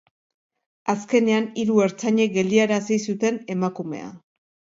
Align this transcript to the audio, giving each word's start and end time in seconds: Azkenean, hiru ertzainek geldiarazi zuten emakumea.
Azkenean, 0.93 1.45
hiru 1.63 1.75
ertzainek 1.89 2.33
geldiarazi 2.39 2.99
zuten 3.11 3.39
emakumea. 3.59 4.11